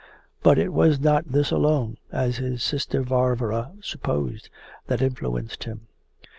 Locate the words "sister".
2.63-3.03